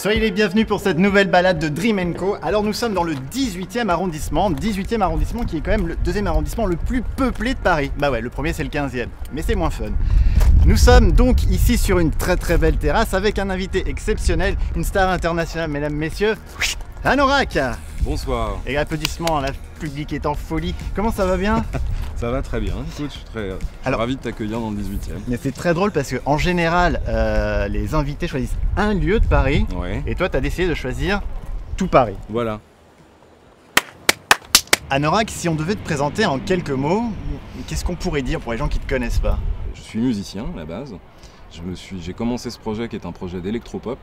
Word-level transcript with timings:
Soyez 0.00 0.18
les 0.18 0.30
bienvenus 0.30 0.66
pour 0.66 0.80
cette 0.80 0.96
nouvelle 0.96 1.28
balade 1.28 1.58
de 1.58 1.68
Dream 1.68 2.14
Co. 2.14 2.34
Alors 2.40 2.62
nous 2.62 2.72
sommes 2.72 2.94
dans 2.94 3.02
le 3.02 3.12
18e 3.12 3.90
arrondissement, 3.90 4.50
18e 4.50 5.02
arrondissement 5.02 5.44
qui 5.44 5.58
est 5.58 5.60
quand 5.60 5.72
même 5.72 5.88
le 5.88 5.96
deuxième 5.96 6.26
arrondissement 6.26 6.64
le 6.64 6.76
plus 6.76 7.02
peuplé 7.02 7.52
de 7.52 7.58
Paris. 7.58 7.92
Bah 7.98 8.10
ouais, 8.10 8.22
le 8.22 8.30
premier 8.30 8.54
c'est 8.54 8.62
le 8.64 8.70
15e, 8.70 9.08
mais 9.34 9.42
c'est 9.42 9.54
moins 9.54 9.68
fun. 9.68 9.90
Nous 10.64 10.78
sommes 10.78 11.12
donc 11.12 11.44
ici 11.50 11.76
sur 11.76 11.98
une 11.98 12.12
très 12.12 12.38
très 12.38 12.56
belle 12.56 12.78
terrasse 12.78 13.12
avec 13.12 13.38
un 13.38 13.50
invité 13.50 13.84
exceptionnel, 13.90 14.56
une 14.74 14.84
star 14.84 15.10
internationale, 15.10 15.68
mesdames, 15.68 15.92
messieurs, 15.92 16.34
Anorak 17.04 17.58
Bonsoir. 18.02 18.58
Et 18.66 18.78
applaudissements, 18.78 19.40
la 19.40 19.50
public 19.78 20.12
est 20.14 20.24
en 20.24 20.34
folie. 20.34 20.74
Comment 20.94 21.12
ça 21.12 21.26
va 21.26 21.36
bien? 21.36 21.64
Ça 22.16 22.30
va 22.30 22.42
très 22.42 22.60
bien. 22.60 22.74
Écoute, 22.74 23.10
je 23.10 23.16
suis 23.16 23.24
très 23.24 23.50
ravi 23.90 24.16
de 24.16 24.20
t'accueillir 24.20 24.60
dans 24.60 24.70
le 24.70 24.76
18e. 24.76 25.12
Mais 25.26 25.38
c'est 25.42 25.52
très 25.52 25.72
drôle 25.72 25.90
parce 25.90 26.12
qu'en 26.12 26.36
général, 26.36 27.00
euh, 27.08 27.66
les 27.68 27.94
invités 27.94 28.28
choisissent 28.28 28.58
un 28.76 28.92
lieu 28.92 29.20
de 29.20 29.24
Paris. 29.24 29.64
Et 30.06 30.14
toi, 30.14 30.28
tu 30.28 30.36
as 30.36 30.42
décidé 30.42 30.68
de 30.68 30.74
choisir 30.74 31.22
tout 31.78 31.86
Paris. 31.86 32.16
Voilà. 32.28 32.60
Anorak, 34.90 35.30
si 35.30 35.48
on 35.48 35.54
devait 35.54 35.76
te 35.76 35.82
présenter 35.82 36.26
en 36.26 36.38
quelques 36.38 36.68
mots, 36.68 37.04
qu'est-ce 37.68 37.86
qu'on 37.86 37.96
pourrait 37.96 38.20
dire 38.20 38.38
pour 38.38 38.52
les 38.52 38.58
gens 38.58 38.68
qui 38.68 38.78
ne 38.78 38.84
te 38.84 38.88
connaissent 38.90 39.20
pas? 39.20 39.38
Je 39.74 39.80
suis 39.80 39.98
musicien 39.98 40.44
à 40.54 40.58
la 40.58 40.66
base. 40.66 40.94
J'ai 42.00 42.12
commencé 42.12 42.50
ce 42.50 42.58
projet 42.58 42.86
qui 42.88 42.96
est 42.96 43.06
un 43.06 43.12
projet 43.12 43.40
d'électropop 43.40 43.98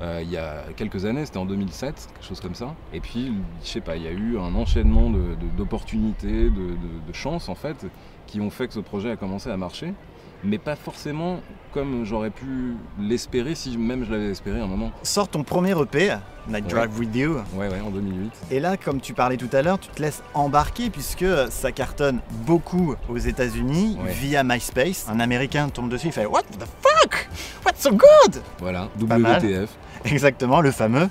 euh, 0.00 0.20
il 0.22 0.30
y 0.30 0.36
a 0.36 0.64
quelques 0.76 1.04
années, 1.04 1.26
c'était 1.26 1.38
en 1.38 1.46
2007, 1.46 2.08
quelque 2.14 2.26
chose 2.26 2.40
comme 2.40 2.54
ça. 2.54 2.74
Et 2.92 3.00
puis, 3.00 3.32
je 3.62 3.68
sais 3.68 3.80
pas, 3.80 3.96
il 3.96 4.02
y 4.02 4.08
a 4.08 4.12
eu 4.12 4.38
un 4.38 4.54
enchaînement 4.54 5.10
d'opportunités, 5.56 6.44
de, 6.44 6.50
de, 6.50 7.06
de, 7.06 7.12
chances 7.12 7.48
en 7.48 7.54
fait, 7.54 7.86
qui 8.26 8.40
ont 8.40 8.50
fait 8.50 8.68
que 8.68 8.74
ce 8.74 8.80
projet 8.80 9.10
a 9.10 9.16
commencé 9.16 9.50
à 9.50 9.56
marcher 9.56 9.94
mais 10.44 10.58
pas 10.58 10.76
forcément 10.76 11.40
comme 11.72 12.04
j'aurais 12.04 12.30
pu 12.30 12.76
l'espérer 12.98 13.54
si 13.54 13.76
même 13.76 14.04
je 14.04 14.12
l'avais 14.12 14.30
espéré 14.30 14.60
un 14.60 14.66
moment. 14.66 14.90
Sors 15.02 15.28
ton 15.28 15.42
premier 15.42 15.72
EP, 15.72 16.16
Night 16.48 16.66
Drive 16.66 16.98
With 16.98 17.14
You. 17.14 17.36
Ouais, 17.54 17.68
ouais, 17.68 17.80
en 17.80 17.90
2008. 17.90 18.32
Et 18.50 18.60
là, 18.60 18.76
comme 18.76 19.00
tu 19.00 19.14
parlais 19.14 19.36
tout 19.36 19.50
à 19.52 19.62
l'heure, 19.62 19.78
tu 19.78 19.88
te 19.88 20.00
laisses 20.00 20.22
embarquer 20.34 20.90
puisque 20.90 21.26
ça 21.50 21.72
cartonne 21.72 22.20
beaucoup 22.46 22.94
aux 23.08 23.18
États-Unis 23.18 23.98
via 24.06 24.44
MySpace. 24.44 25.06
Un 25.08 25.20
Américain 25.20 25.68
tombe 25.68 25.90
dessus, 25.90 26.06
il 26.06 26.12
fait 26.12 26.26
What 26.26 26.42
the 26.42 26.66
fuck? 26.80 27.28
What's 27.64 27.82
so 27.82 27.90
good? 27.90 28.42
Voilà, 28.58 28.88
WTF. 28.98 29.70
Exactement, 30.04 30.60
le 30.60 30.70
fameux. 30.70 31.08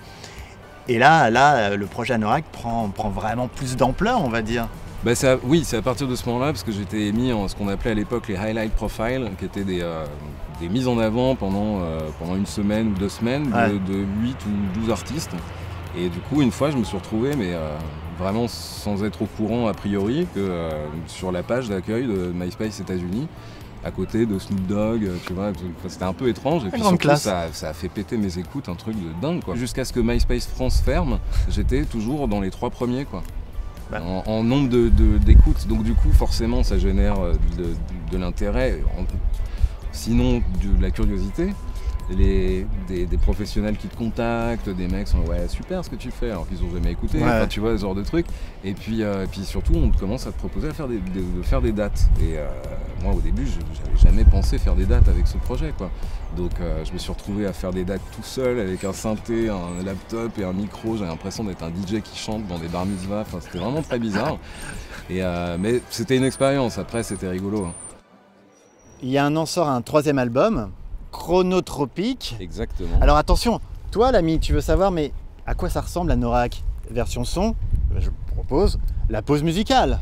Et 0.88 1.00
là, 1.00 1.30
là, 1.30 1.76
le 1.76 1.86
projet 1.86 2.14
Anorak 2.14 2.46
prend, 2.46 2.88
prend 2.90 3.10
vraiment 3.10 3.48
plus 3.48 3.76
d'ampleur, 3.76 4.24
on 4.24 4.30
va 4.30 4.42
dire. 4.42 4.68
Bah 5.04 5.14
oui, 5.44 5.62
c'est 5.64 5.78
à 5.78 5.82
partir 5.82 6.08
de 6.08 6.16
ce 6.16 6.28
moment-là, 6.28 6.48
parce 6.48 6.64
que 6.64 6.72
j'étais 6.72 7.12
mis 7.12 7.32
en 7.32 7.48
ce 7.48 7.56
qu'on 7.56 7.68
appelait 7.68 7.92
à 7.92 7.94
l'époque 7.94 8.28
les 8.28 8.36
highlight 8.36 8.74
profiles, 8.74 9.30
qui 9.38 9.46
étaient 9.46 9.64
des, 9.64 9.82
euh, 9.82 10.06
mises 10.62 10.88
en 10.88 10.98
avant 10.98 11.36
pendant, 11.36 11.82
euh, 11.82 12.00
pendant 12.20 12.36
une 12.36 12.48
semaine 12.48 12.90
ou 12.90 12.94
deux 13.00 13.10
semaines 13.10 13.52
de, 13.52 13.94
8 14.22 14.38
ou 14.48 14.80
12 14.80 14.90
artistes. 14.90 15.32
Et 15.98 16.10
du 16.10 16.20
coup, 16.20 16.42
une 16.42 16.52
fois, 16.52 16.72
je 16.72 16.78
me 16.78 16.84
suis 16.84 16.98
retrouvé, 16.98 17.36
mais 17.38 17.54
euh, 17.54 17.76
vraiment 18.20 18.48
sans 18.48 19.04
être 19.04 19.22
au 19.22 19.28
courant 19.28 19.68
a 19.68 19.74
priori, 19.74 20.28
que 20.34 20.70
sur 21.06 21.32
la 21.32 21.44
page 21.44 21.70
d'accueil 21.70 22.08
de 22.08 22.34
MySpace 22.34 22.80
États-Unis, 22.80 23.28
à 23.84 23.92
côté 23.92 24.26
de 24.26 24.38
Snoop 24.40 24.66
Dogg, 24.68 25.08
tu 25.26 25.34
vois, 25.34 25.52
c'était 25.88 26.04
un 26.04 26.14
peu 26.14 26.28
étrange. 26.28 26.66
Et 26.66 26.70
puis 26.70 26.82
surtout, 26.82 27.16
ça, 27.16 27.48
ça, 27.52 27.70
a 27.70 27.74
fait 27.74 27.90
péter 27.90 28.18
mes 28.18 28.38
écoutes, 28.38 28.70
un 28.70 28.76
truc 28.76 28.96
de 28.96 29.22
dingue, 29.22 29.44
quoi. 29.44 29.56
Jusqu'à 29.56 29.86
ce 29.86 29.94
que 29.94 30.00
MySpace 30.00 30.48
France 30.48 30.82
ferme, 30.82 31.20
j'étais 31.50 31.84
toujours 31.86 32.28
dans 32.28 32.42
les 32.42 32.52
trois 32.52 32.70
premiers, 32.70 33.06
quoi. 33.06 33.24
Bah. 33.92 34.02
en, 34.04 34.44
nombre 34.44 34.68
d'écoutes. 35.20 35.64
De, 35.64 35.70
Donc 35.70 35.84
du 35.84 35.94
coup, 35.94 36.12
forcément, 36.12 36.64
ça 36.64 36.78
génère 36.78 37.20
euh, 37.22 37.34
de, 38.12 38.18
l'intérêt, 38.18 38.82
sinon 39.92 40.40
de 40.40 40.82
la 40.82 40.92
curiosité. 40.92 41.54
Les, 42.10 42.66
des, 42.88 43.18
professionnels 43.18 43.76
qui 43.76 43.88
te 43.88 43.98
contactent, 43.98 44.70
des 44.70 44.88
mecs 44.88 45.10
sont 45.10 45.20
ouais 45.26 45.46
super 45.50 45.84
ce 45.84 45.90
que 45.90 45.98
tu 45.98 46.10
fais 46.10 46.32
alors 46.32 46.48
qu'ils 46.48 46.64
ont 46.64 46.72
jamais 46.74 46.92
écouté, 46.92 47.20
tu 47.50 47.60
vois 47.60 47.76
ce 47.76 47.82
genre 47.82 47.96
de 47.96 48.04
truc. 48.04 48.26
Et 48.64 48.74
puis, 48.74 49.04
euh, 49.04 49.26
puis 49.30 49.44
surtout 49.44 49.74
on 49.76 49.92
commence 49.92 50.26
à 50.26 50.32
te 50.32 50.38
proposer 50.38 50.70
à 50.70 50.74
faire 50.74 50.88
des, 50.88 51.00
de 51.00 51.42
faire 51.44 51.62
des 51.62 51.74
dates. 51.74 52.08
Et 52.22 52.38
euh, 52.38 52.48
moi 53.04 53.14
au 53.14 53.20
début 53.20 53.46
je 53.46 53.60
n'avais 53.60 53.98
jamais 53.98 54.24
pensé 54.24 54.58
faire 54.58 54.76
des 54.76 54.86
dates 54.86 55.10
avec 55.10 55.28
ce 55.28 55.38
projet 55.38 55.74
quoi. 55.78 55.92
Donc 56.38 56.52
euh, 56.62 56.86
je 56.86 56.94
me 56.94 56.98
suis 56.98 57.12
retrouvé 57.12 57.46
à 57.46 57.52
faire 57.52 57.72
des 57.72 57.84
dates 57.84 58.02
tout 58.16 58.24
seul 58.24 58.58
avec 58.60 58.86
un 58.86 58.94
synthé, 58.94 59.50
un 59.50 59.84
laptop 59.84 60.32
et 60.40 60.46
un 60.46 60.54
micro. 60.54 60.96
J'avais 60.96 61.10
l'impression 61.10 61.44
d'être 61.44 61.64
un 61.64 61.70
DJ 61.70 62.02
qui 62.02 62.18
chante 62.18 62.48
dans 62.48 62.58
des 62.58 62.70
bar 62.70 62.86
mitzvahs. 62.86 63.22
Enfin, 63.22 63.40
c'était 63.42 63.60
vraiment 63.60 63.82
très 63.82 64.00
bizarre. 64.00 64.38
Et, 65.10 65.22
mais 65.58 65.82
c'était 65.90 66.18
une 66.18 66.26
expérience. 66.26 66.78
Après, 66.78 67.02
c'était 67.02 67.30
rigolo. 67.30 67.64
Hein. 67.64 67.74
Il 69.02 69.10
y 69.10 69.18
a 69.18 69.26
un 69.26 69.36
an 69.36 69.46
sort 69.46 69.70
un 69.70 69.82
troisième 69.82 70.18
album, 70.18 70.72
Chronotropique. 71.12 72.36
Exactement. 72.40 73.00
Alors 73.02 73.18
attention, 73.18 73.60
toi 73.92 74.12
l'ami, 74.12 74.40
tu 74.40 74.54
veux 74.54 74.62
savoir, 74.62 74.92
mais 74.92 75.12
à 75.46 75.56
quoi 75.56 75.70
ça 75.70 75.82
ressemble 75.82 76.10
la 76.10 76.16
Norak 76.16 76.64
Version 76.90 77.24
son, 77.26 77.56
je 77.98 78.10
propose 78.34 78.80
la 79.10 79.22
pause 79.22 79.44
musicale. 79.44 80.00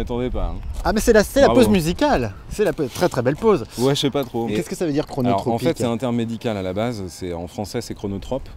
M'y 0.00 0.06
attendais 0.06 0.30
pas. 0.30 0.46
Hein. 0.46 0.56
Ah 0.84 0.92
mais 0.92 1.00
c'est 1.00 1.12
la, 1.12 1.22
la 1.36 1.48
pause 1.50 1.68
musicale, 1.68 2.34
c'est 2.48 2.64
la 2.64 2.72
très 2.72 3.08
très 3.08 3.22
belle 3.22 3.36
pause. 3.36 3.64
Ouais, 3.78 3.94
je 3.94 4.00
sais 4.00 4.10
pas 4.10 4.24
trop. 4.24 4.46
Qu'est-ce 4.46 4.68
que 4.68 4.76
ça 4.76 4.86
veut 4.86 4.92
dire 4.92 5.06
chronotropique 5.06 5.52
En 5.52 5.58
fait, 5.58 5.78
c'est 5.78 5.84
un 5.84 5.96
terme 5.96 6.16
médical 6.16 6.56
à 6.56 6.62
la 6.62 6.72
base. 6.72 7.02
C'est 7.08 7.32
en 7.32 7.46
français, 7.46 7.80
c'est 7.80 7.94
chronotrope. 7.94 8.48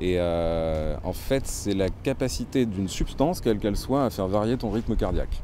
Et 0.00 0.16
euh, 0.18 0.96
en 1.04 1.12
fait, 1.12 1.46
c'est 1.46 1.74
la 1.74 1.88
capacité 1.88 2.66
d'une 2.66 2.88
substance, 2.88 3.40
quelle 3.40 3.58
qu'elle 3.58 3.76
soit, 3.76 4.04
à 4.04 4.10
faire 4.10 4.26
varier 4.26 4.56
ton 4.56 4.70
rythme 4.70 4.96
cardiaque. 4.96 5.40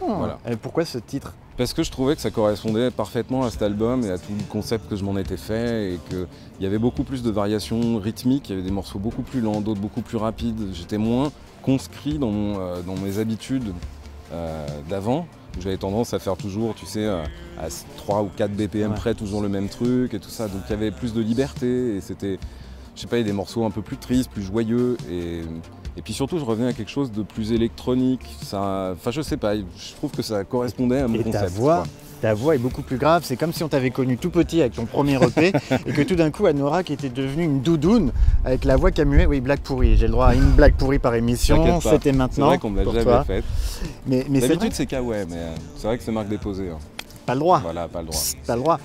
Oh. 0.00 0.06
Voilà. 0.18 0.38
Et 0.50 0.56
pourquoi 0.56 0.84
ce 0.84 0.98
titre? 0.98 1.34
Parce 1.56 1.72
que 1.72 1.82
je 1.82 1.90
trouvais 1.90 2.14
que 2.14 2.20
ça 2.20 2.30
correspondait 2.30 2.90
parfaitement 2.90 3.44
à 3.44 3.50
cet 3.50 3.62
album 3.62 4.02
et 4.04 4.10
à 4.10 4.18
tout 4.18 4.32
le 4.36 4.44
concept 4.44 4.90
que 4.90 4.96
je 4.96 5.04
m'en 5.04 5.16
étais 5.16 5.38
fait 5.38 5.94
et 5.94 6.00
qu'il 6.08 6.26
y 6.60 6.66
avait 6.66 6.78
beaucoup 6.78 7.02
plus 7.02 7.22
de 7.22 7.30
variations 7.30 7.98
rythmiques, 7.98 8.50
il 8.50 8.52
y 8.52 8.58
avait 8.58 8.66
des 8.66 8.74
morceaux 8.74 8.98
beaucoup 8.98 9.22
plus 9.22 9.40
lents, 9.40 9.62
d'autres 9.62 9.80
beaucoup 9.80 10.02
plus 10.02 10.18
rapides. 10.18 10.68
J'étais 10.74 10.98
moins 10.98 11.32
conscrit 11.62 12.18
dans, 12.18 12.30
euh, 12.32 12.82
dans 12.82 12.94
mes 12.96 13.18
habitudes 13.18 13.72
d'avant, 14.88 15.26
où 15.56 15.62
j'avais 15.62 15.76
tendance 15.76 16.14
à 16.14 16.18
faire 16.18 16.36
toujours, 16.36 16.74
tu 16.74 16.86
sais, 16.86 17.04
euh, 17.04 17.24
à 17.58 17.68
3 17.96 18.22
ou 18.22 18.30
4 18.36 18.52
BPM 18.52 18.94
près, 18.94 19.14
toujours 19.14 19.40
le 19.40 19.48
même 19.48 19.68
truc 19.68 20.14
et 20.14 20.18
tout 20.18 20.30
ça. 20.30 20.48
Donc 20.48 20.62
il 20.68 20.70
y 20.70 20.74
avait 20.74 20.90
plus 20.90 21.14
de 21.14 21.20
liberté 21.20 21.96
et 21.96 22.00
c'était, 22.00 22.38
je 22.94 23.00
sais 23.00 23.06
pas, 23.06 23.22
des 23.22 23.32
morceaux 23.32 23.64
un 23.64 23.70
peu 23.70 23.82
plus 23.82 23.96
tristes, 23.96 24.30
plus 24.30 24.42
joyeux. 24.42 24.96
Et, 25.10 25.40
et 25.96 26.02
puis 26.02 26.12
surtout, 26.12 26.38
je 26.38 26.44
revenais 26.44 26.68
à 26.68 26.72
quelque 26.72 26.90
chose 26.90 27.10
de 27.10 27.22
plus 27.22 27.52
électronique. 27.52 28.20
Ça, 28.42 28.92
enfin, 28.92 29.10
je 29.10 29.22
sais 29.22 29.36
pas, 29.38 29.56
je 29.56 29.94
trouve 29.96 30.10
que 30.10 30.22
ça 30.22 30.44
correspondait 30.44 31.00
à 31.00 31.08
mon 31.08 31.18
concept. 31.22 31.32
Ta 31.32 31.46
voix, 31.46 31.84
ta 32.26 32.34
voix 32.34 32.56
est 32.56 32.58
beaucoup 32.58 32.82
plus 32.82 32.96
grave. 32.96 33.22
C'est 33.24 33.36
comme 33.36 33.52
si 33.52 33.62
on 33.62 33.68
t'avait 33.68 33.90
connu 33.90 34.16
tout 34.16 34.30
petit 34.30 34.60
avec 34.60 34.74
ton 34.74 34.84
premier 34.84 35.14
EP 35.14 35.52
et 35.86 35.92
que 35.92 36.02
tout 36.02 36.16
d'un 36.16 36.32
coup, 36.32 36.44
qui 36.84 36.92
était 36.92 37.08
devenue 37.08 37.44
une 37.44 37.60
doudoune 37.60 38.10
avec 38.44 38.64
la 38.64 38.74
voix 38.74 38.90
mué. 39.04 39.26
Oui, 39.26 39.40
blague 39.40 39.60
pourrie. 39.60 39.96
J'ai 39.96 40.06
le 40.06 40.12
droit 40.12 40.26
à 40.26 40.34
une 40.34 40.50
blague 40.50 40.74
pourrie 40.74 40.98
par 40.98 41.14
émission. 41.14 41.80
C'était 41.80 42.10
maintenant. 42.10 42.34
C'est 42.34 42.40
vrai 42.40 42.58
qu'on 42.58 42.70
me 42.70 42.82
l'a 42.82 42.92
jamais 42.92 43.24
faite. 43.24 43.44
Mais, 44.08 44.26
mais 44.28 44.40
D'habitude, 44.40 44.72
c'est 44.72 44.92
ouais, 44.98 45.24
mais 45.28 45.36
euh, 45.36 45.54
c'est 45.76 45.86
vrai 45.86 45.98
que 45.98 46.02
c'est 46.02 46.10
marque 46.10 46.26
déposée. 46.26 46.68
Hein. 46.68 46.78
Pas 47.26 47.34
le 47.34 47.40
droit. 47.40 47.60
Voilà, 47.60 47.86
pas 47.86 48.00
le 48.00 48.08
droit. 48.08 48.20
pas 48.44 48.56
le 48.56 48.62
droit. 48.62 48.80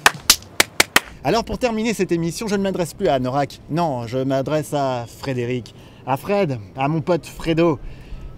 Alors 1.23 1.43
pour 1.43 1.57
terminer 1.57 1.95
cette 1.95 2.11
émission, 2.11 2.47
je 2.47 2.53
ne 2.53 2.61
m'adresse 2.61 2.93
plus 2.93 3.07
à 3.07 3.15
Anorak. 3.15 3.59
Non, 3.71 4.05
je 4.05 4.19
m'adresse 4.19 4.75
à 4.75 5.07
Frédéric, 5.07 5.73
à 6.05 6.15
Fred, 6.15 6.59
à 6.77 6.87
mon 6.87 7.01
pote 7.01 7.25
Fredo. 7.25 7.79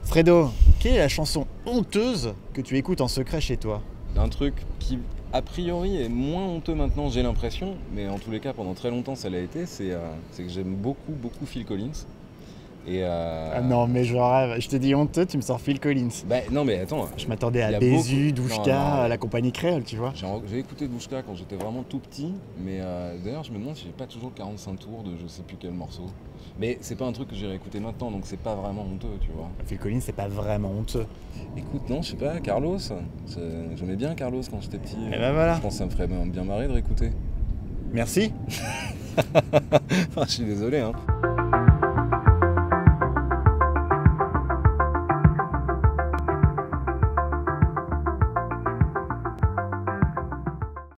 Fredo, 0.04 0.50
quelle 0.80 0.94
est 0.94 1.00
la 1.00 1.10
chanson 1.10 1.46
honteuse 1.66 2.34
que 2.54 2.62
tu 2.62 2.78
écoutes 2.78 3.02
en 3.02 3.10
secret 3.10 3.42
chez 3.42 3.58
toi? 3.58 3.82
Un 4.16 4.30
truc 4.30 4.54
qui 4.80 5.00
a 5.32 5.42
priori 5.42 5.98
est 5.98 6.10
moins 6.10 6.46
honteux 6.46 6.76
maintenant, 6.76 7.10
j'ai 7.10 7.24
l'impression, 7.24 7.76
mais 7.96 8.08
en 8.08 8.20
tous 8.20 8.30
les 8.30 8.40
cas 8.40 8.54
pendant 8.54 8.76
très 8.76 8.92
longtemps 8.92 9.16
ça 9.16 9.30
l'a 9.30 9.40
été, 9.40 9.66
c'est 9.66 9.92
euh, 9.92 10.00
que 10.38 10.48
j'aime 10.48 10.76
beaucoup 10.76 11.14
beaucoup 11.14 11.48
Phil 11.48 11.66
Collins. 11.66 12.06
Euh, 12.88 13.54
ah 13.56 13.62
non, 13.62 13.88
mais 13.88 14.04
je 14.04 14.16
rêve. 14.16 14.60
Je 14.60 14.68
te 14.68 14.76
dis 14.76 14.94
honteux, 14.94 15.26
tu 15.26 15.38
me 15.38 15.42
sors 15.42 15.60
Phil 15.60 15.80
Collins. 15.80 16.10
Bah 16.28 16.38
non, 16.52 16.66
mais 16.66 16.80
attends. 16.80 17.08
Je 17.18 17.28
m'attendais 17.28 17.62
à 17.62 17.80
Bézu, 17.80 18.32
Douchka, 18.34 19.08
la 19.08 19.18
compagnie 19.18 19.52
créole, 19.52 19.84
tu 19.84 19.96
vois. 19.96 20.14
J'ai 20.50 20.60
écouté 20.60 20.88
Douchka 20.88 21.22
quand 21.24 21.36
j'étais 21.36 21.56
vraiment 21.56 21.84
tout 21.84 22.00
petit, 22.00 22.34
mais 22.64 22.80
euh, 22.82 23.16
d'ailleurs, 23.24 23.44
je 23.44 23.52
me 23.52 23.60
demande 23.60 23.76
si 23.76 23.86
j'ai 23.86 23.92
pas 23.92 24.08
toujours 24.08 24.34
45 24.34 24.80
tours 24.80 25.04
de 25.04 25.12
je 25.22 25.28
sais 25.28 25.44
plus 25.44 25.58
quel 25.60 25.72
morceau. 25.72 26.06
Mais 26.60 26.78
c'est 26.82 26.98
pas 26.98 27.06
un 27.06 27.12
truc 27.12 27.30
que 27.30 27.36
j'irai 27.36 27.56
écouter 27.56 27.80
maintenant, 27.80 28.12
donc 28.12 28.24
c'est 28.26 28.40
pas 28.40 28.56
vraiment 28.56 28.84
honteux, 28.84 29.18
tu 29.22 29.32
vois. 29.32 29.50
Phil 29.66 29.80
Collins, 29.80 30.02
c'est 30.02 30.12
pas 30.12 30.28
vraiment 30.28 30.72
honteux. 30.72 31.06
Écoute, 31.58 31.90
non, 31.90 32.02
je 32.02 32.12
sais 32.12 32.18
pas, 32.18 32.40
Carlos. 32.40 32.78
J'aimais 33.76 33.96
bien 33.96 34.14
Carlos 34.14 34.42
quand 34.50 34.62
j'étais 34.62 34.78
petit. 34.78 34.98
Et 35.08 35.18
ben 35.18 35.34
voilà. 35.34 35.56
Je 35.56 35.62
pense 35.62 35.74
que 35.74 35.80
ça 35.80 35.86
me 35.86 35.90
ferait 35.90 36.08
bien 36.08 36.44
marrer 36.44 36.68
de 36.68 36.74
réécouter. 36.74 37.12
Merci. 37.92 38.34
je 39.18 40.32
suis 40.32 40.44
désolé, 40.44 40.80
hein. 40.80 40.94